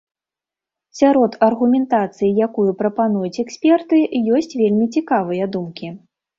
[1.01, 4.03] Сярод аргументацыі, якую прапануюць эксперты,
[4.41, 5.97] ёсць вельмі цікавыя думкі.